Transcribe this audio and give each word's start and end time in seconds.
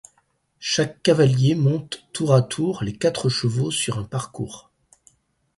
Chaque 0.57 1.03
cavalier 1.03 1.53
monte 1.53 2.07
tour 2.11 2.33
à 2.33 2.41
tour 2.41 2.83
les 2.83 2.97
quatre 2.97 3.29
chevaux 3.29 3.69
sur 3.69 3.99
un 3.99 4.03
parcours. 4.03 4.71